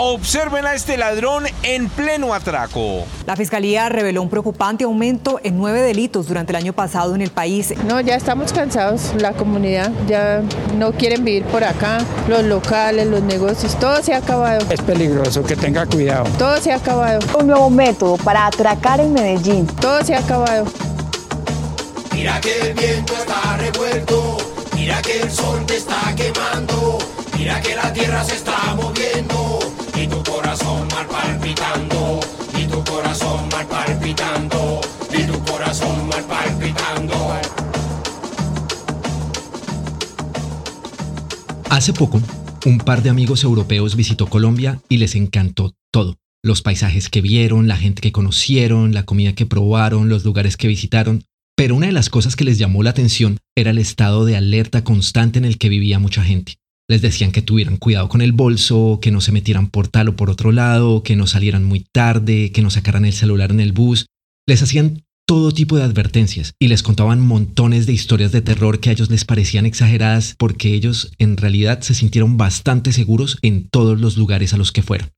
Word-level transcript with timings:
Observen 0.00 0.64
a 0.64 0.74
este 0.74 0.96
ladrón 0.96 1.46
en 1.64 1.88
pleno 1.88 2.32
atraco. 2.32 3.04
La 3.26 3.34
fiscalía 3.34 3.88
reveló 3.88 4.22
un 4.22 4.30
preocupante 4.30 4.84
aumento 4.84 5.40
en 5.42 5.58
nueve 5.58 5.80
delitos 5.82 6.28
durante 6.28 6.52
el 6.52 6.56
año 6.56 6.72
pasado 6.72 7.16
en 7.16 7.20
el 7.20 7.32
país. 7.32 7.74
No, 7.84 8.00
ya 8.00 8.14
estamos 8.14 8.52
cansados, 8.52 9.12
la 9.18 9.32
comunidad 9.32 9.90
ya 10.06 10.40
no 10.76 10.92
quieren 10.92 11.24
vivir 11.24 11.42
por 11.46 11.64
acá, 11.64 11.98
los 12.28 12.44
locales, 12.44 13.08
los 13.08 13.22
negocios, 13.22 13.76
todo 13.80 14.00
se 14.00 14.14
ha 14.14 14.18
acabado. 14.18 14.64
Es 14.70 14.80
peligroso, 14.82 15.42
que 15.42 15.56
tenga 15.56 15.84
cuidado. 15.84 16.26
Todo 16.38 16.58
se 16.58 16.70
ha 16.70 16.76
acabado. 16.76 17.18
Un 17.36 17.48
nuevo 17.48 17.68
método 17.68 18.18
para 18.18 18.46
atracar 18.46 19.00
en 19.00 19.12
Medellín. 19.12 19.66
Todo 19.66 20.04
se 20.04 20.14
ha 20.14 20.20
acabado. 20.20 20.64
Mira 22.12 22.40
que 22.40 22.68
el 22.68 22.74
viento 22.74 23.14
está 23.14 23.56
revuelto, 23.56 24.36
mira 24.76 25.02
que 25.02 25.22
el 25.22 25.30
sol 25.32 25.66
te 25.66 25.78
está 25.78 26.14
quemando, 26.14 26.98
mira 27.36 27.60
que 27.60 27.74
la 27.74 27.92
tierra 27.92 28.22
se 28.22 28.36
está 28.36 28.76
moviendo 28.76 29.58
y 30.00 30.06
tu 30.06 30.22
corazón 30.22 30.86
mal 30.88 31.06
palpitando, 31.06 32.20
y 32.56 32.66
tu 32.66 32.84
corazón 32.84 33.48
mal 33.50 33.66
palpitando, 33.66 34.80
y 35.12 35.22
tu 35.24 35.44
corazón 35.44 36.08
mal 36.08 36.24
palpitando. 36.24 37.14
Hace 41.70 41.92
poco, 41.92 42.20
un 42.64 42.78
par 42.78 43.02
de 43.02 43.10
amigos 43.10 43.44
europeos 43.44 43.96
visitó 43.96 44.26
Colombia 44.26 44.80
y 44.88 44.98
les 44.98 45.14
encantó 45.14 45.74
todo. 45.92 46.16
Los 46.42 46.62
paisajes 46.62 47.08
que 47.08 47.20
vieron, 47.20 47.66
la 47.66 47.76
gente 47.76 48.00
que 48.00 48.12
conocieron, 48.12 48.94
la 48.94 49.04
comida 49.04 49.34
que 49.34 49.46
probaron, 49.46 50.08
los 50.08 50.24
lugares 50.24 50.56
que 50.56 50.68
visitaron. 50.68 51.24
Pero 51.56 51.74
una 51.74 51.86
de 51.86 51.92
las 51.92 52.08
cosas 52.08 52.36
que 52.36 52.44
les 52.44 52.58
llamó 52.58 52.84
la 52.84 52.90
atención 52.90 53.38
era 53.56 53.70
el 53.70 53.78
estado 53.78 54.24
de 54.24 54.36
alerta 54.36 54.84
constante 54.84 55.38
en 55.38 55.44
el 55.44 55.58
que 55.58 55.68
vivía 55.68 55.98
mucha 55.98 56.22
gente. 56.22 56.58
Les 56.90 57.02
decían 57.02 57.32
que 57.32 57.42
tuvieran 57.42 57.76
cuidado 57.76 58.08
con 58.08 58.22
el 58.22 58.32
bolso, 58.32 58.98
que 59.02 59.10
no 59.10 59.20
se 59.20 59.30
metieran 59.30 59.68
por 59.68 59.88
tal 59.88 60.08
o 60.08 60.16
por 60.16 60.30
otro 60.30 60.52
lado, 60.52 61.02
que 61.02 61.16
no 61.16 61.26
salieran 61.26 61.64
muy 61.64 61.80
tarde, 61.80 62.50
que 62.50 62.62
no 62.62 62.70
sacaran 62.70 63.04
el 63.04 63.12
celular 63.12 63.50
en 63.50 63.60
el 63.60 63.72
bus. 63.72 64.06
Les 64.46 64.62
hacían 64.62 65.04
todo 65.26 65.52
tipo 65.52 65.76
de 65.76 65.82
advertencias 65.82 66.54
y 66.58 66.68
les 66.68 66.82
contaban 66.82 67.20
montones 67.20 67.84
de 67.84 67.92
historias 67.92 68.32
de 68.32 68.40
terror 68.40 68.80
que 68.80 68.88
a 68.88 68.92
ellos 68.92 69.10
les 69.10 69.26
parecían 69.26 69.66
exageradas 69.66 70.34
porque 70.38 70.72
ellos 70.72 71.12
en 71.18 71.36
realidad 71.36 71.82
se 71.82 71.92
sintieron 71.92 72.38
bastante 72.38 72.92
seguros 72.92 73.36
en 73.42 73.68
todos 73.68 74.00
los 74.00 74.16
lugares 74.16 74.54
a 74.54 74.56
los 74.56 74.72
que 74.72 74.82
fueron. 74.82 75.10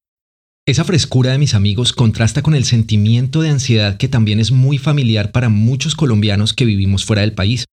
Esa 0.67 0.83
frescura 0.83 1.31
de 1.31 1.39
mis 1.39 1.55
amigos 1.55 1.93
contrasta 1.93 2.43
con 2.43 2.57
el 2.57 2.65
sentimiento 2.65 3.43
de 3.43 3.51
ansiedad 3.51 3.97
que 3.97 4.09
también 4.09 4.41
es 4.41 4.51
muy 4.51 4.79
familiar 4.79 5.31
para 5.31 5.49
muchos 5.49 5.95
colombianos 5.95 6.53
que 6.53 6.65
vivimos 6.65 7.05
fuera 7.05 7.23
del 7.23 7.33
país. 7.33 7.67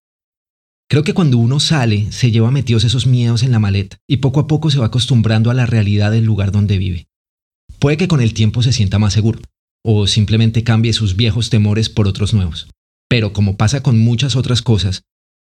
Creo 0.90 1.04
que 1.04 1.12
cuando 1.12 1.36
uno 1.36 1.60
sale 1.60 2.10
se 2.12 2.30
lleva 2.30 2.50
metidos 2.50 2.82
esos 2.84 3.06
miedos 3.06 3.42
en 3.42 3.52
la 3.52 3.58
maleta 3.58 3.98
y 4.08 4.18
poco 4.18 4.40
a 4.40 4.46
poco 4.46 4.70
se 4.70 4.78
va 4.78 4.86
acostumbrando 4.86 5.50
a 5.50 5.54
la 5.54 5.66
realidad 5.66 6.10
del 6.10 6.24
lugar 6.24 6.50
donde 6.50 6.78
vive. 6.78 7.08
Puede 7.78 7.98
que 7.98 8.08
con 8.08 8.22
el 8.22 8.32
tiempo 8.32 8.62
se 8.62 8.72
sienta 8.72 8.98
más 8.98 9.12
seguro, 9.12 9.40
o 9.84 10.06
simplemente 10.06 10.64
cambie 10.64 10.94
sus 10.94 11.14
viejos 11.14 11.50
temores 11.50 11.90
por 11.90 12.08
otros 12.08 12.32
nuevos. 12.32 12.68
Pero 13.06 13.34
como 13.34 13.58
pasa 13.58 13.82
con 13.82 13.98
muchas 13.98 14.34
otras 14.34 14.62
cosas, 14.62 15.02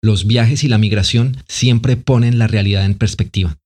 los 0.04 0.28
viajes 0.28 0.66
y 0.66 0.68
la 0.68 0.78
migración 0.78 1.38
siempre 1.48 1.96
ponen 1.96 2.38
la 2.38 2.48
realidad 2.48 2.84
en 2.84 2.96
perspectiva. 2.96 3.58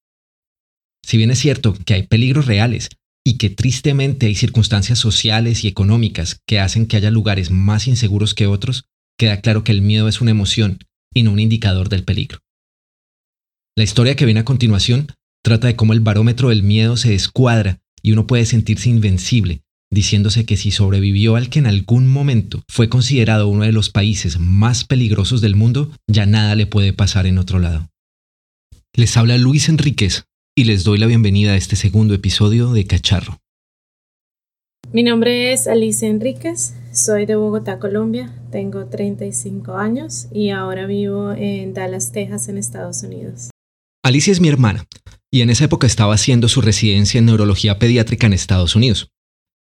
Si 1.04 1.18
bien 1.18 1.32
es 1.32 1.40
cierto 1.40 1.74
que 1.86 1.96
hay 1.96 2.04
peligros 2.04 2.46
reales 2.46 2.90
y 3.26 3.38
que 3.38 3.50
tristemente 3.50 4.28
hay 4.28 4.36
circunstancias 4.36 5.00
sociales 5.00 5.64
y 5.64 5.68
económicas 5.68 6.42
que 6.46 6.60
hacen 6.60 6.86
que 6.86 6.98
haya 6.98 7.10
lugares 7.10 7.50
más 7.50 7.88
inseguros 7.88 8.36
que 8.36 8.46
otros, 8.46 8.86
queda 9.18 9.42
claro 9.42 9.64
que 9.64 9.72
el 9.72 9.82
miedo 9.82 10.08
es 10.08 10.22
una 10.22 10.32
emoción 10.32 10.78
y 11.16 11.24
no 11.24 11.32
un 11.32 11.40
indicador 11.40 11.90
del 11.90 12.04
peligro. 12.04 12.40
La 13.78 13.84
historia 13.84 14.16
que 14.16 14.26
viene 14.26 14.42
a 14.42 14.46
continuación 14.46 15.08
trata 15.44 15.68
de 15.68 15.76
cómo 15.76 15.94
el 15.94 16.00
barómetro 16.00 16.50
del 16.50 16.64
miedo 16.64 16.98
se 16.98 17.10
descuadra 17.10 17.80
y 18.02 18.12
uno 18.12 18.28
puede 18.28 18.46
sentirse 18.46 18.90
invencible, 18.90 19.62
diciéndose 19.92 20.46
que 20.46 20.58
si 20.58 20.72
sobrevivió 20.72 21.36
al 21.36 21.50
que 21.50 21.60
en 21.60 21.68
algún 21.68 22.08
momento 22.08 22.64
fue 22.70 22.90
considerado 22.90 23.48
uno 23.48 23.64
de 23.64 23.72
los 23.72 23.90
países 23.90 24.40
más 24.40 24.84
peligrosos 24.84 25.42
del 25.42 25.56
mundo, 25.56 25.92
ya 26.08 26.26
nada 26.26 26.56
le 26.56 26.68
puede 26.68 26.94
pasar 26.94 27.26
en 27.26 27.38
otro 27.38 27.60
lado. 27.60 27.90
Les 28.96 29.18
habla 29.18 29.38
Luis 29.38 29.70
Enríquez 29.70 30.26
y 30.56 30.64
les 30.64 30.84
doy 30.84 30.98
la 30.98 31.08
bienvenida 31.08 31.52
a 31.52 31.58
este 31.58 31.76
segundo 31.76 32.14
episodio 32.14 32.72
de 32.72 32.86
Cacharro. 32.86 33.40
Mi 34.94 35.04
nombre 35.04 35.52
es 35.52 35.68
Alicia 35.68 36.08
Enríquez, 36.08 36.74
soy 36.96 37.26
de 37.26 37.36
Bogotá, 37.36 37.78
Colombia, 37.78 38.34
tengo 38.52 38.86
35 38.86 39.76
años 39.76 40.28
y 40.32 40.50
ahora 40.50 40.86
vivo 40.86 41.34
en 41.34 41.74
Dallas, 41.74 42.12
Texas, 42.12 42.48
en 42.48 42.58
Estados 42.58 43.04
Unidos. 43.04 43.50
Alicia 44.04 44.32
es 44.32 44.40
mi 44.40 44.48
hermana 44.48 44.86
y 45.30 45.42
en 45.42 45.50
esa 45.50 45.66
época 45.66 45.88
estaba 45.88 46.14
haciendo 46.14 46.48
su 46.48 46.62
residencia 46.62 47.20
en 47.20 47.26
neurología 47.26 47.80
pediátrica 47.80 48.28
en 48.28 48.34
Estados 48.34 48.76
Unidos. 48.76 49.10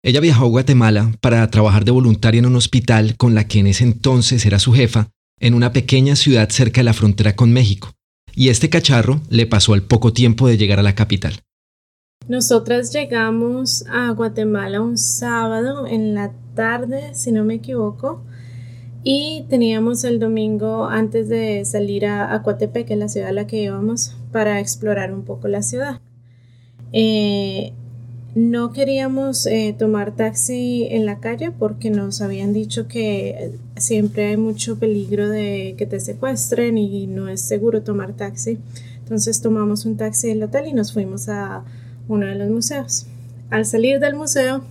Ella 0.04 0.20
viajó 0.20 0.46
a 0.46 0.50
Guatemala 0.50 1.12
para 1.22 1.50
trabajar 1.50 1.86
de 1.86 1.92
voluntaria 1.92 2.40
en 2.40 2.48
un 2.48 2.56
hospital 2.56 3.16
con 3.16 3.36
la 3.36 3.48
que 3.48 3.60
en 3.60 3.68
ese 3.68 3.84
entonces 3.84 4.46
era 4.46 4.60
su 4.60 4.74
jefa, 4.74 5.10
en 5.40 5.54
una 5.54 5.72
pequeña 5.72 6.16
ciudad 6.16 6.50
cerca 6.50 6.82
de 6.82 6.86
la 6.86 6.94
frontera 6.94 7.36
con 7.36 7.54
México, 7.54 7.94
y 8.36 8.50
este 8.50 8.70
cacharro 8.70 9.22
le 9.30 9.46
pasó 9.46 9.74
al 9.74 9.84
poco 9.84 10.12
tiempo 10.12 10.48
de 10.48 10.58
llegar 10.58 10.80
a 10.80 10.84
la 10.84 10.96
capital. 10.96 11.40
Nosotras 12.28 12.94
llegamos 12.94 13.86
a 13.90 14.10
Guatemala 14.12 14.82
un 14.82 14.98
sábado 14.98 15.88
en 15.88 16.14
la 16.14 16.32
tarde, 16.56 17.14
si 17.14 17.32
no 17.32 17.44
me 17.44 17.56
equivoco, 17.56 18.22
y 19.04 19.46
teníamos 19.50 20.04
el 20.04 20.20
domingo 20.20 20.86
antes 20.86 21.28
de 21.28 21.66
salir 21.66 22.06
a, 22.06 22.34
a 22.36 22.44
que 22.44 22.86
es 22.94 22.98
la 22.98 23.10
ciudad 23.10 23.30
a 23.30 23.34
la 23.34 23.48
que 23.48 23.64
íbamos, 23.64 24.16
para 24.32 24.60
explorar 24.60 25.14
un 25.14 25.24
poco 25.24 25.48
la 25.48 25.64
ciudad. 25.64 26.00
Eh, 26.94 27.74
no 28.36 28.72
queríamos 28.72 29.46
eh, 29.46 29.76
tomar 29.78 30.16
taxi 30.16 30.88
en 30.90 31.06
la 31.06 31.20
calle 31.20 31.52
porque 31.52 31.90
nos 31.90 32.22
habían 32.22 32.54
dicho 32.54 32.88
que 32.88 33.52
siempre 33.76 34.28
hay 34.28 34.38
mucho 34.38 34.80
peligro 34.80 35.28
de 35.28 35.76
que 35.78 35.86
te 35.86 36.00
secuestren 36.00 36.78
y 36.78 37.08
no 37.08 37.28
es 37.28 37.42
seguro 37.42 37.82
tomar 37.82 38.14
taxi. 38.14 38.58
Entonces 39.00 39.42
tomamos 39.42 39.86
un 39.86 39.98
taxi 39.98 40.30
del 40.30 40.44
hotel 40.44 40.68
y 40.68 40.74
nos 40.74 40.94
fuimos 40.94 41.28
a 41.28 41.66
uno 42.08 42.26
de 42.26 42.36
los 42.36 42.50
museos. 42.50 43.08
Al 43.50 43.66
salir 43.66 44.00
del 44.00 44.16
museo 44.16 44.64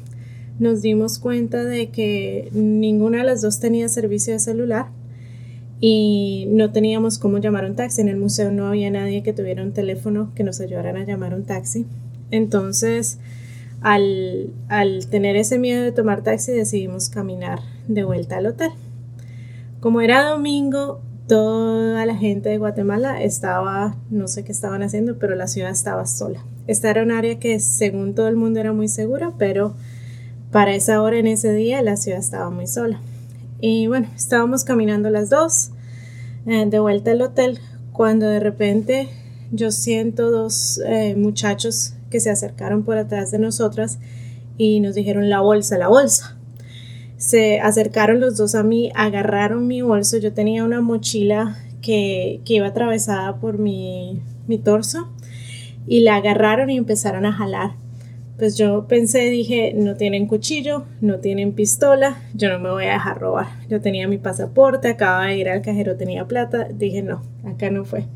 nos 0.61 0.83
dimos 0.83 1.19
cuenta 1.19 1.65
de 1.65 1.89
que 1.89 2.51
ninguna 2.53 3.19
de 3.19 3.25
las 3.25 3.41
dos 3.41 3.59
tenía 3.59 3.89
servicio 3.89 4.35
de 4.35 4.39
celular 4.39 4.87
y 5.81 6.47
no 6.51 6.71
teníamos 6.71 7.19
cómo 7.19 7.39
llamar 7.39 7.65
un 7.65 7.75
taxi. 7.75 8.03
En 8.03 8.09
el 8.09 8.19
museo 8.19 8.53
no 8.53 8.67
había 8.67 8.91
nadie 8.91 9.23
que 9.23 9.33
tuviera 9.33 9.63
un 9.63 9.73
teléfono 9.73 10.31
que 10.35 10.45
nos 10.45 10.61
ayudara 10.61 10.91
a 10.91 11.05
llamar 11.05 11.35
un 11.35 11.45
taxi. 11.45 11.87
Entonces, 12.31 13.19
al, 13.81 14.51
al 14.69 15.07
tener 15.09 15.37
ese 15.37 15.59
miedo 15.59 15.83
de 15.83 15.93
tomar 15.93 16.23
taxi, 16.23 16.53
decidimos 16.53 17.09
caminar 17.09 17.61
de 17.89 18.05
vuelta 18.05 18.37
al 18.37 18.47
hotel. 18.47 18.71
Como 19.81 20.03
era 20.03 20.23
domingo, 20.23 21.01
toda 21.27 22.05
la 22.05 22.17
gente 22.17 22.51
de 22.51 22.59
Guatemala 22.59 23.23
estaba, 23.23 23.97
no 24.11 24.29
sé 24.29 24.45
qué 24.45 24.53
estaban 24.53 24.83
haciendo, 24.83 25.19
pero 25.19 25.35
la 25.37 25.47
ciudad 25.47 25.71
estaba 25.71 26.05
sola. 26.05 26.45
Esta 26.67 26.91
era 26.91 27.03
un 27.03 27.13
área 27.13 27.39
que 27.39 27.59
según 27.61 28.15
todo 28.15 28.29
el 28.29 28.37
mundo 28.37 28.61
era 28.61 28.75
muy 28.75 28.89
segura, 28.89 29.33
pero 29.39 29.75
para 30.51 30.75
esa 30.75 31.03
hora 31.03 31.19
en 31.19 31.27
ese 31.27 31.53
día 31.53 31.83
la 31.83 31.97
ciudad 31.97 32.19
estaba 32.19 32.51
muy 32.51 32.67
sola. 32.67 33.01
Y 33.61 33.87
bueno, 33.87 34.09
estábamos 34.17 34.65
caminando 34.65 35.11
las 35.11 35.31
dos 35.31 35.71
eh, 36.47 36.67
de 36.67 36.79
vuelta 36.79 37.11
al 37.11 37.23
hotel 37.23 37.59
cuando 37.93 38.27
de 38.27 38.41
repente 38.41 39.09
yo 39.53 39.71
siento 39.71 40.31
dos 40.31 40.81
eh, 40.87 41.15
muchachos 41.17 41.95
que 42.11 42.21
se 42.21 42.31
acercaron 42.31 42.85
por 42.85 42.97
atrás 42.99 43.31
de 43.31 43.39
nosotras 43.39 43.99
y 44.57 44.81
nos 44.81 44.95
dijeron 44.95 45.29
la 45.29 45.41
bolsa, 45.41 45.79
la 45.79 45.89
bolsa. 45.89 46.37
Se 47.17 47.61
acercaron 47.61 48.21
los 48.21 48.37
dos 48.37 48.55
a 48.55 48.63
mí, 48.63 48.91
agarraron 48.95 49.67
mi 49.67 49.83
bolso, 49.83 50.17
yo 50.17 50.33
tenía 50.33 50.65
una 50.65 50.81
mochila 50.81 51.59
que, 51.83 52.41
que 52.45 52.55
iba 52.55 52.67
atravesada 52.67 53.39
por 53.41 53.59
mi, 53.59 54.23
mi 54.47 54.59
torso 54.59 55.09
y 55.87 56.01
la 56.01 56.17
agarraron 56.17 56.71
y 56.71 56.77
empezaron 56.79 57.27
a 57.27 57.33
jalar. 57.33 57.73
Pues 58.41 58.57
yo 58.57 58.87
pensé, 58.89 59.29
dije, 59.29 59.75
no 59.77 59.97
tienen 59.97 60.27
cuchillo, 60.27 60.87
no 61.03 61.19
tienen 61.19 61.53
pistola, 61.53 62.23
yo 62.33 62.49
no 62.49 62.59
me 62.59 62.71
voy 62.71 62.87
a 62.87 62.95
dejar 62.95 63.21
robar. 63.21 63.49
Yo 63.69 63.83
tenía 63.83 64.09
mi 64.09 64.17
pasaporte, 64.17 64.89
acababa 64.89 65.27
de 65.27 65.37
ir 65.37 65.51
al 65.51 65.61
cajero, 65.61 65.99
tenía 65.99 66.25
plata, 66.25 66.67
dije, 66.73 67.03
no, 67.03 67.23
acá 67.45 67.69
no 67.69 67.85
fue. 67.85 68.07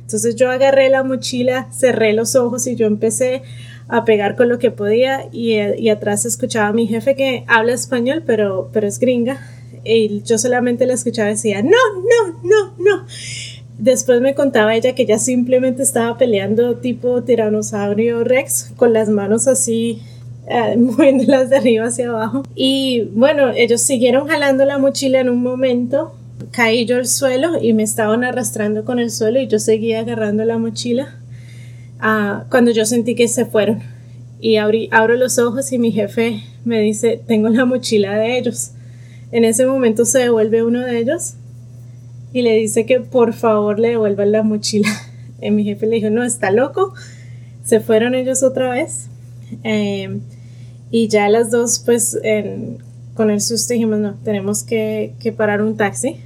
Entonces 0.00 0.36
yo 0.36 0.50
agarré 0.50 0.88
la 0.88 1.04
mochila, 1.04 1.68
cerré 1.70 2.14
los 2.14 2.34
ojos 2.34 2.66
y 2.66 2.76
yo 2.76 2.86
empecé 2.86 3.42
a 3.86 4.06
pegar 4.06 4.36
con 4.36 4.48
lo 4.48 4.58
que 4.58 4.70
podía 4.70 5.28
y, 5.32 5.56
y 5.60 5.90
atrás 5.90 6.24
escuchaba 6.24 6.68
a 6.68 6.72
mi 6.72 6.86
jefe 6.86 7.14
que 7.14 7.44
habla 7.46 7.74
español, 7.74 8.22
pero, 8.24 8.70
pero 8.72 8.86
es 8.86 8.98
gringa. 8.98 9.38
Y 9.84 10.22
yo 10.22 10.38
solamente 10.38 10.86
la 10.86 10.94
escuchaba 10.94 11.28
y 11.28 11.32
decía, 11.32 11.62
no, 11.62 11.68
no, 11.68 12.40
no, 12.42 12.74
no. 12.78 13.06
Después 13.78 14.20
me 14.20 14.34
contaba 14.34 14.74
ella 14.74 14.94
que 14.94 15.02
ella 15.02 15.18
simplemente 15.18 15.82
estaba 15.82 16.16
peleando 16.16 16.76
tipo 16.76 17.22
tiranosaurio 17.24 18.22
rex 18.22 18.72
con 18.76 18.92
las 18.92 19.08
manos 19.08 19.48
así 19.48 20.00
eh, 20.48 20.76
moviéndolas 20.78 21.50
de 21.50 21.56
arriba 21.56 21.86
hacia 21.86 22.08
abajo. 22.08 22.44
Y 22.54 23.08
bueno, 23.14 23.50
ellos 23.50 23.80
siguieron 23.80 24.28
jalando 24.28 24.64
la 24.64 24.78
mochila 24.78 25.20
en 25.20 25.28
un 25.28 25.42
momento 25.42 26.14
caí 26.50 26.86
yo 26.86 26.96
al 26.96 27.06
suelo 27.06 27.60
y 27.60 27.72
me 27.72 27.82
estaban 27.82 28.22
arrastrando 28.22 28.84
con 28.84 28.98
el 28.98 29.10
suelo 29.10 29.40
y 29.40 29.48
yo 29.48 29.58
seguía 29.58 30.00
agarrando 30.00 30.44
la 30.44 30.58
mochila 30.58 31.16
ah, 32.00 32.44
cuando 32.50 32.70
yo 32.70 32.84
sentí 32.84 33.14
que 33.14 33.26
se 33.28 33.44
fueron. 33.44 33.82
y 34.40 34.56
abro 34.56 35.16
los 35.16 35.38
ojos 35.38 35.72
y 35.72 35.78
mi 35.78 35.90
jefe 35.90 36.42
me 36.64 36.80
dice, 36.80 37.20
tengo 37.26 37.48
la 37.48 37.64
mochila 37.64 38.16
de 38.16 38.38
ellos. 38.38 38.72
En 39.32 39.44
ese 39.44 39.66
momento 39.66 40.04
se 40.04 40.20
devuelve 40.20 40.62
uno 40.62 40.80
de 40.80 40.98
ellos 40.98 41.34
y 42.34 42.42
le 42.42 42.52
dice 42.56 42.84
que 42.84 43.00
por 43.00 43.32
favor 43.32 43.78
le 43.78 43.90
devuelvan 43.90 44.32
la 44.32 44.42
mochila. 44.42 44.90
Y 45.40 45.50
mi 45.50 45.64
jefe 45.64 45.86
le 45.86 45.96
dijo, 45.96 46.08
no, 46.08 46.24
está 46.24 46.50
loco. 46.50 46.94
Se 47.64 47.80
fueron 47.80 48.14
ellos 48.14 48.42
otra 48.42 48.70
vez. 48.70 49.08
Em, 49.62 50.20
y 50.90 51.08
ya 51.08 51.28
las 51.28 51.50
dos, 51.50 51.82
pues, 51.84 52.18
con 53.14 53.30
el 53.30 53.40
susto 53.42 53.74
dijimos, 53.74 53.98
no, 53.98 54.14
tenemos 54.24 54.62
que, 54.62 55.12
que 55.20 55.32
parar 55.32 55.60
un 55.60 55.76
taxi. 55.76 56.16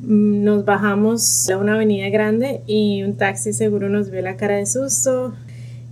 Mm, 0.00 0.44
nos 0.44 0.64
bajamos 0.66 1.48
a 1.48 1.56
una 1.56 1.74
avenida 1.74 2.10
grande 2.10 2.60
y 2.66 3.02
un 3.04 3.16
taxi 3.16 3.52
seguro 3.54 3.88
nos 3.88 4.10
vio 4.10 4.20
la 4.20 4.36
cara 4.36 4.56
de 4.56 4.66
susto. 4.66 5.32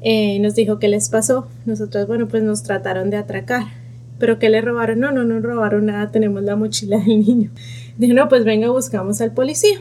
Eh, 0.03 0.39
nos 0.41 0.55
dijo 0.55 0.79
qué 0.79 0.89
les 0.89 1.09
pasó. 1.09 1.47
Nosotros, 1.65 2.07
bueno, 2.07 2.29
pues 2.29 2.43
nos 2.43 2.63
trataron 2.63 3.09
de 3.09 3.17
atracar. 3.17 3.80
¿Pero 4.21 4.39
qué 4.39 4.51
le 4.51 4.61
robaron? 4.61 5.01
No, 5.01 5.11
no 5.11 5.25
nos 5.25 5.43
robaron 5.43 5.87
nada, 5.87 6.13
tenemos 6.13 6.45
la 6.45 6.55
mochila 6.55 6.99
del 6.99 7.27
niño. 7.27 7.51
Dijo, 7.99 8.15
no, 8.15 8.29
pues 8.29 8.45
venga, 8.45 8.71
buscamos 8.71 9.21
al 9.21 9.33
policía. 9.33 9.81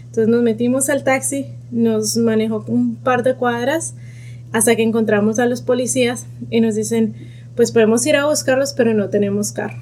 Entonces 0.00 0.28
nos 0.28 0.42
metimos 0.42 0.88
al 0.88 1.04
taxi, 1.04 1.46
nos 1.70 2.16
manejó 2.16 2.64
un 2.68 2.96
par 2.96 3.22
de 3.22 3.34
cuadras 3.34 3.94
hasta 4.52 4.74
que 4.74 4.82
encontramos 4.82 5.38
a 5.38 5.46
los 5.46 5.60
policías 5.62 6.26
y 6.50 6.60
nos 6.60 6.74
dicen, 6.74 7.14
pues 7.54 7.72
podemos 7.72 8.04
ir 8.06 8.16
a 8.16 8.26
buscarlos, 8.26 8.72
pero 8.72 8.94
no 8.94 9.08
tenemos 9.10 9.52
carro. 9.52 9.76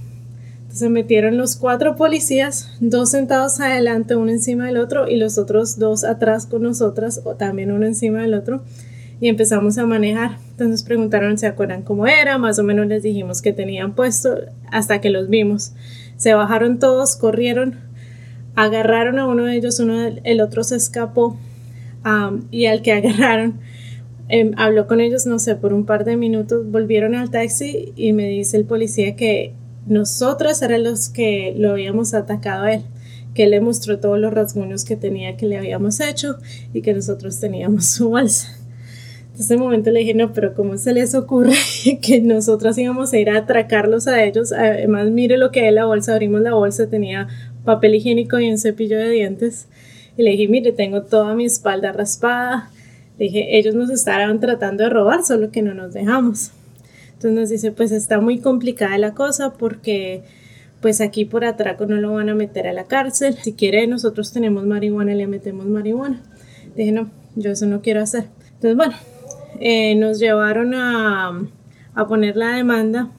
Entonces 0.62 0.90
metieron 0.90 1.38
los 1.38 1.56
cuatro 1.56 1.96
policías, 1.96 2.70
dos 2.80 3.10
sentados 3.10 3.60
adelante, 3.60 4.16
uno 4.16 4.30
encima 4.30 4.66
del 4.66 4.76
otro, 4.76 5.08
y 5.08 5.16
los 5.16 5.38
otros 5.38 5.78
dos 5.78 6.04
atrás 6.04 6.44
con 6.44 6.62
nosotras, 6.62 7.22
o 7.24 7.36
también 7.36 7.72
uno 7.72 7.86
encima 7.86 8.20
del 8.20 8.34
otro, 8.34 8.62
y 9.20 9.28
empezamos 9.28 9.78
a 9.78 9.86
manejar. 9.86 10.38
Entonces 10.50 10.82
preguntaron, 10.82 11.38
¿se 11.38 11.46
acuerdan 11.46 11.82
cómo 11.82 12.06
era? 12.06 12.38
Más 12.38 12.58
o 12.58 12.64
menos 12.64 12.86
les 12.86 13.02
dijimos 13.02 13.42
que 13.42 13.52
tenían 13.52 13.94
puesto 13.94 14.38
hasta 14.70 15.00
que 15.00 15.10
los 15.10 15.28
vimos. 15.28 15.72
Se 16.16 16.34
bajaron 16.34 16.78
todos, 16.78 17.16
corrieron, 17.16 17.76
agarraron 18.54 19.18
a 19.18 19.26
uno 19.26 19.44
de 19.44 19.56
ellos, 19.56 19.80
uno, 19.80 19.94
el 20.22 20.40
otro 20.40 20.64
se 20.64 20.76
escapó 20.76 21.36
y 22.50 22.66
al 22.66 22.82
que 22.82 22.92
agarraron 22.92 23.60
em, 24.28 24.52
habló 24.56 24.86
con 24.86 25.00
ellos, 25.00 25.26
no 25.26 25.38
sé, 25.38 25.56
por 25.56 25.72
un 25.72 25.84
par 25.84 26.04
de 26.04 26.16
minutos, 26.16 26.70
volvieron 26.70 27.14
al 27.14 27.30
taxi 27.30 27.92
y 27.96 28.12
me 28.12 28.28
dice 28.28 28.56
el 28.56 28.64
policía 28.64 29.16
que 29.16 29.54
nosotros 29.86 30.60
eran 30.62 30.84
los 30.84 31.08
que 31.08 31.54
lo 31.56 31.70
habíamos 31.70 32.14
atacado 32.14 32.64
a 32.64 32.74
él, 32.74 32.82
que 33.34 33.44
él 33.44 33.52
le 33.52 33.60
mostró 33.60 34.00
todos 34.00 34.18
los 34.18 34.32
rasguños 34.32 34.84
que 34.84 34.96
tenía 34.96 35.36
que 35.36 35.46
le 35.46 35.56
habíamos 35.56 36.00
hecho 36.00 36.36
y 36.74 36.82
que 36.82 36.92
nosotros 36.92 37.40
teníamos 37.40 37.86
su 37.86 38.10
bolsa. 38.10 38.58
En 39.38 39.44
ese 39.44 39.56
momento 39.56 39.92
le 39.92 40.00
dije, 40.00 40.14
no, 40.14 40.32
pero 40.32 40.52
¿cómo 40.52 40.76
se 40.78 40.92
les 40.92 41.14
ocurre 41.14 41.54
que 42.02 42.20
nosotros 42.20 42.76
íbamos 42.76 43.12
a 43.12 43.18
ir 43.18 43.30
a 43.30 43.38
atracarlos 43.38 44.08
a 44.08 44.24
ellos? 44.24 44.50
Además, 44.50 45.12
mire 45.12 45.38
lo 45.38 45.52
que 45.52 45.68
en 45.68 45.76
la 45.76 45.84
bolsa, 45.84 46.14
abrimos 46.14 46.40
la 46.40 46.54
bolsa, 46.54 46.90
tenía 46.90 47.28
papel 47.64 47.94
higiénico 47.94 48.40
y 48.40 48.50
un 48.50 48.58
cepillo 48.58 48.98
de 48.98 49.10
dientes. 49.10 49.68
Y 50.16 50.24
le 50.24 50.32
dije, 50.32 50.48
mire, 50.48 50.72
tengo 50.72 51.02
toda 51.02 51.36
mi 51.36 51.44
espalda 51.44 51.92
raspada. 51.92 52.72
Le 53.16 53.26
dije, 53.26 53.56
ellos 53.56 53.76
nos 53.76 53.90
estaban 53.90 54.40
tratando 54.40 54.82
de 54.82 54.90
robar, 54.90 55.24
solo 55.24 55.52
que 55.52 55.62
no 55.62 55.72
nos 55.72 55.94
dejamos. 55.94 56.50
Entonces 57.06 57.32
nos 57.32 57.48
dice, 57.48 57.70
pues 57.70 57.92
está 57.92 58.20
muy 58.20 58.40
complicada 58.40 58.98
la 58.98 59.14
cosa 59.14 59.52
porque 59.52 60.22
pues 60.80 61.00
aquí 61.00 61.24
por 61.24 61.44
atraco 61.44 61.86
no 61.86 62.00
lo 62.00 62.12
van 62.12 62.28
a 62.28 62.34
meter 62.34 62.66
a 62.66 62.72
la 62.72 62.88
cárcel. 62.88 63.36
Si 63.40 63.52
quiere, 63.52 63.86
nosotros 63.86 64.32
tenemos 64.32 64.66
marihuana, 64.66 65.14
le 65.14 65.28
metemos 65.28 65.66
marihuana. 65.66 66.24
Le 66.74 66.82
dije, 66.82 66.92
no, 66.92 67.08
yo 67.36 67.52
eso 67.52 67.66
no 67.66 67.82
quiero 67.82 68.02
hacer. 68.02 68.24
Entonces, 68.54 68.76
bueno, 68.76 68.94
eh, 69.60 69.94
nos 69.94 70.18
llevaron 70.18 70.74
a, 70.74 71.32
a 71.94 72.06
poner 72.06 72.36
la 72.36 72.56
demanda. 72.56 73.10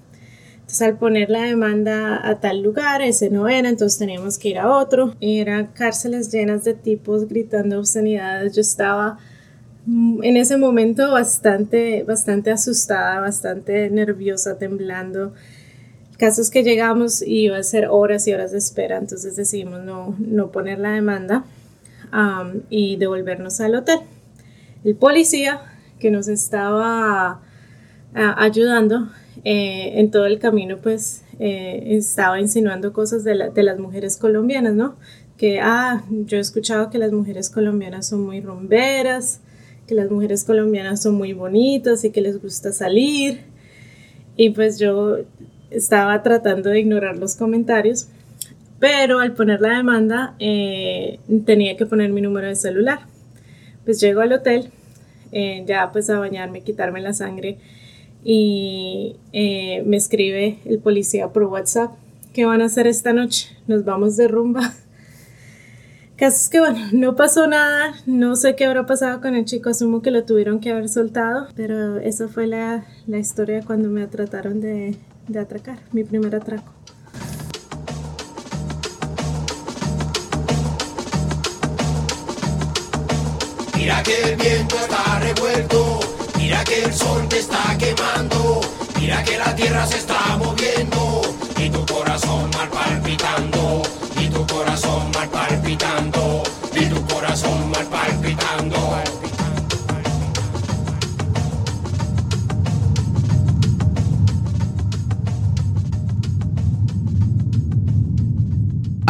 Entonces, 0.69 0.81
al 0.87 0.97
poner 0.99 1.29
la 1.31 1.41
demanda 1.43 2.27
a 2.27 2.39
tal 2.39 2.61
lugar, 2.61 3.01
ese 3.01 3.31
no 3.31 3.49
era, 3.49 3.69
entonces 3.69 3.97
teníamos 3.97 4.37
que 4.37 4.49
ir 4.49 4.59
a 4.59 4.69
otro. 4.69 5.15
Eran 5.19 5.67
cárceles 5.67 6.31
llenas 6.31 6.63
de 6.63 6.75
tipos 6.75 7.27
gritando 7.27 7.79
obscenidades. 7.79 8.53
Yo 8.53 8.61
estaba 8.61 9.17
mm, 9.87 10.23
en 10.23 10.37
ese 10.37 10.57
momento 10.57 11.11
bastante, 11.11 12.03
bastante 12.03 12.51
asustada, 12.51 13.19
bastante 13.19 13.89
nerviosa, 13.89 14.59
temblando. 14.59 15.33
Casos 16.19 16.51
que 16.51 16.63
llegamos 16.63 17.21
y 17.21 17.45
iba 17.45 17.57
a 17.57 17.63
ser 17.63 17.87
horas 17.87 18.27
y 18.27 18.33
horas 18.33 18.51
de 18.51 18.59
espera, 18.59 18.97
entonces 18.97 19.35
decidimos 19.35 19.81
no, 19.81 20.15
no 20.19 20.51
poner 20.51 20.77
la 20.77 20.91
demanda 20.91 21.45
y 22.69 22.97
devolvernos 22.97 23.59
al 23.59 23.75
hotel. 23.75 23.99
El 24.83 24.95
policía 24.95 25.61
que 25.99 26.11
nos 26.11 26.27
estaba 26.27 27.41
ayudando 28.13 29.09
eh, 29.43 29.99
en 29.99 30.11
todo 30.11 30.25
el 30.25 30.39
camino, 30.39 30.77
pues 30.77 31.23
eh, 31.39 31.95
estaba 31.95 32.39
insinuando 32.39 32.91
cosas 32.91 33.23
de, 33.23 33.35
las 33.35 33.79
mujeres 33.79 34.17
colombianas, 34.17 34.73
¿no? 34.73 34.95
Que, 35.37 35.61
ah, 35.61 36.03
yo 36.09 36.37
he 36.37 36.41
escuchado 36.41 36.89
que 36.89 36.97
las 36.97 37.13
mujeres 37.13 37.49
colombianas 37.49 38.07
son 38.07 38.25
muy 38.25 38.41
rumberas, 38.41 39.39
que 39.87 39.95
las 39.95 40.11
mujeres 40.11 40.43
colombianas 40.43 41.01
son 41.01 41.15
muy 41.15 41.31
bonitas 41.31 42.03
y 42.03 42.11
que 42.11 42.21
les 42.21 42.41
gusta 42.41 42.73
salir. 42.73 43.41
Y 44.35 44.49
pues 44.49 44.77
yo 44.79 45.19
estaba 45.71 46.21
tratando 46.23 46.69
de 46.69 46.81
ignorar 46.81 47.17
los 47.17 47.35
comentarios, 47.35 48.09
pero 48.79 49.19
al 49.19 49.33
poner 49.33 49.61
la 49.61 49.77
demanda 49.77 50.35
eh, 50.39 51.19
tenía 51.45 51.77
que 51.77 51.85
poner 51.85 52.11
mi 52.11 52.21
número 52.21 52.47
de 52.47 52.55
celular. 52.55 52.99
Pues 53.85 54.01
llego 54.01 54.19
al 54.19 54.33
hotel 54.33 54.71
eh, 55.31 55.63
ya 55.67 55.91
pues 55.91 56.09
a 56.09 56.19
bañarme, 56.19 56.61
quitarme 56.61 57.01
la 57.01 57.13
sangre 57.13 57.57
y 58.23 59.15
eh, 59.33 59.83
me 59.85 59.97
escribe 59.97 60.59
el 60.65 60.79
policía 60.79 61.29
por 61.29 61.43
WhatsApp, 61.43 61.91
¿qué 62.33 62.45
van 62.45 62.61
a 62.61 62.65
hacer 62.65 62.87
esta 62.87 63.13
noche? 63.13 63.55
Nos 63.67 63.85
vamos 63.85 64.17
de 64.17 64.27
rumba. 64.27 64.73
Caso 66.17 66.35
es 66.35 66.49
que 66.49 66.59
bueno, 66.59 66.79
no 66.91 67.15
pasó 67.15 67.47
nada, 67.47 67.93
no 68.05 68.35
sé 68.35 68.55
qué 68.55 68.65
habrá 68.65 68.85
pasado 68.85 69.21
con 69.21 69.35
el 69.35 69.45
chico, 69.45 69.69
asumo 69.69 70.01
que 70.01 70.11
lo 70.11 70.25
tuvieron 70.25 70.59
que 70.59 70.71
haber 70.71 70.89
soltado, 70.89 71.47
pero 71.55 71.97
esa 71.97 72.27
fue 72.27 72.45
la, 72.45 72.85
la 73.07 73.19
historia 73.19 73.61
cuando 73.65 73.87
me 73.89 74.05
trataron 74.07 74.59
de, 74.59 74.97
de 75.29 75.39
atracar, 75.39 75.79
mi 75.93 76.03
primer 76.03 76.35
atraco. 76.35 76.73
Mira 83.79 84.03
que 84.03 84.21
el 84.23 84.35
viento 84.35 84.75
está 84.75 85.19
revuelto, 85.19 86.01
mira 86.37 86.61
que 86.65 86.83
el 86.83 86.93
sol 86.93 87.25
te 87.29 87.39
está 87.39 87.77
quemando, 87.77 88.59
mira 88.99 89.23
que 89.23 89.37
la 89.37 89.55
tierra 89.55 89.87
se 89.87 89.99
está 89.99 90.35
moviendo 90.37 91.21
y 91.57 91.69
tu 91.69 91.85
corazón 91.85 92.51
mal 92.57 92.69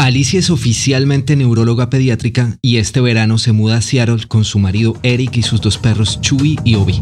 Alicia 0.09 0.39
es 0.39 0.49
oficialmente 0.49 1.35
neuróloga 1.35 1.91
pediátrica 1.91 2.57
y 2.63 2.77
este 2.77 2.99
verano 2.99 3.37
se 3.37 3.51
muda 3.51 3.77
a 3.77 3.81
Seattle 3.83 4.25
con 4.27 4.43
su 4.43 4.57
marido 4.57 4.97
Eric 5.03 5.37
y 5.37 5.43
sus 5.43 5.61
dos 5.61 5.77
perros 5.77 6.19
Chewy 6.19 6.57
y 6.63 6.73
Obi. 6.73 6.99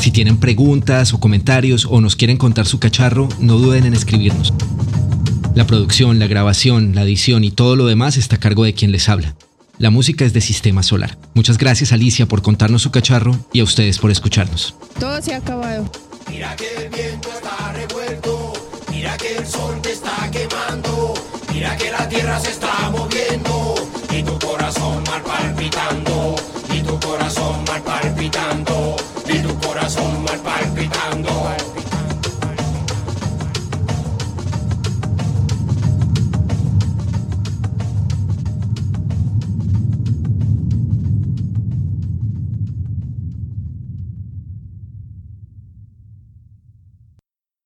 Si 0.00 0.10
tienen 0.10 0.36
preguntas 0.38 1.14
o 1.14 1.20
comentarios 1.20 1.86
o 1.88 2.00
nos 2.00 2.16
quieren 2.16 2.38
contar 2.38 2.66
su 2.66 2.80
cacharro, 2.80 3.28
no 3.38 3.56
duden 3.56 3.86
en 3.86 3.94
escribirnos. 3.94 4.52
La 5.54 5.64
producción, 5.64 6.18
la 6.18 6.26
grabación, 6.26 6.96
la 6.96 7.04
edición 7.04 7.44
y 7.44 7.52
todo 7.52 7.76
lo 7.76 7.86
demás 7.86 8.16
está 8.16 8.34
a 8.34 8.40
cargo 8.40 8.64
de 8.64 8.74
quien 8.74 8.90
les 8.90 9.08
habla. 9.08 9.36
La 9.78 9.90
música 9.90 10.24
es 10.24 10.32
de 10.32 10.40
Sistema 10.40 10.82
Solar. 10.82 11.16
Muchas 11.34 11.56
gracias 11.56 11.92
Alicia 11.92 12.26
por 12.26 12.42
contarnos 12.42 12.82
su 12.82 12.90
cacharro 12.90 13.38
y 13.52 13.60
a 13.60 13.64
ustedes 13.64 14.00
por 14.00 14.10
escucharnos. 14.10 14.74
Todo 14.98 15.22
se 15.22 15.34
ha 15.34 15.36
acabado. 15.36 15.88
Mira 16.28 16.56
que 16.56 16.84
el 16.84 16.90
viento 16.90 17.28
está 17.32 17.72
revuelto, 17.74 18.53
Mira 19.04 19.18
que 19.18 19.36
el 19.36 19.46
sol 19.46 19.82
te 19.82 19.92
está 19.92 20.30
quemando, 20.30 21.12
mira 21.52 21.76
que 21.76 21.90
la 21.90 22.08
tierra 22.08 22.40
se 22.40 22.52
está 22.52 22.88
moviendo 22.90 23.74
y 24.10 24.22
tu 24.22 24.38
corazón 24.38 25.04
mal 25.04 25.20
palpitando, 25.20 26.34
y 26.72 26.80
tu 26.80 26.98
corazón 26.98 27.64
mal 27.66 27.82
palpitando. 27.82 28.96